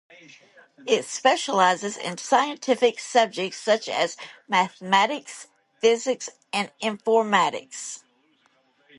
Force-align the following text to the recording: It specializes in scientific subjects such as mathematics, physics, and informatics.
It 0.87 1.05
specializes 1.05 1.95
in 1.95 2.17
scientific 2.17 2.99
subjects 2.99 3.57
such 3.61 3.87
as 3.87 4.17
mathematics, 4.49 5.45
physics, 5.79 6.27
and 6.51 6.71
informatics. 6.81 7.99